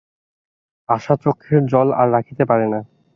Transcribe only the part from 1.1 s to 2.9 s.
চোখের জল আর রাখিতে পারে না।